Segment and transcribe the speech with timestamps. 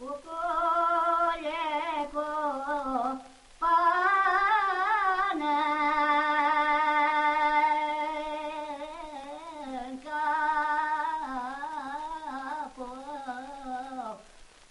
[0.00, 0.20] 哥哥，
[2.12, 3.18] 哥哥，
[3.58, 3.66] 把
[5.36, 5.44] 那
[10.04, 10.10] 家
[12.76, 12.86] 破，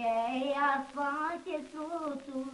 [0.00, 1.80] 也呀，放献出
[2.24, 2.44] 足。